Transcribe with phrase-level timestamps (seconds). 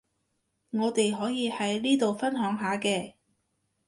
[0.71, 3.13] 我哋可以喺呢度分享下嘅